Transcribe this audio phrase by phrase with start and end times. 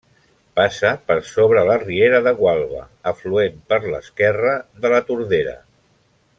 [0.59, 2.81] Passa per sobre la riera de Gualba,
[3.13, 5.59] afluent per l'esquerra de la Tordera.